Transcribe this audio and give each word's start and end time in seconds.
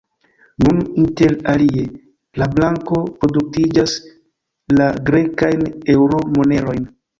Nun, 0.67 0.77
inter 1.01 1.35
alie, 1.53 1.83
la 2.43 2.47
banko 2.55 3.03
produktiĝas 3.19 3.95
la 4.81 4.91
grekajn 5.11 5.65
eŭro-monerojn. 5.97 6.93